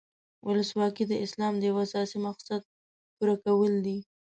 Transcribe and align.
ولسواکي 0.47 1.03
د 1.07 1.13
اسلام 1.25 1.53
د 1.57 1.63
یو 1.69 1.77
اساسي 1.85 2.17
مقصد 2.27 2.61
پوره 3.15 3.35
کول 3.45 3.73
دي. 3.85 3.97